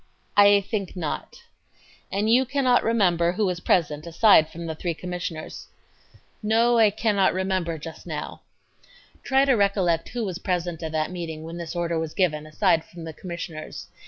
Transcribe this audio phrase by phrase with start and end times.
[0.35, 0.57] A.
[0.57, 1.33] I think not.
[1.33, 1.39] Q.
[2.11, 5.67] And you cannot remember who was present aside from the three Commissioners?
[5.71, 6.17] A.
[6.41, 8.41] No, I cannot remember just now.
[8.81, 8.89] Q.
[9.21, 12.83] Try to recollect who was present at that meeting when this order was given, aside
[12.83, 13.89] from the Commissioners.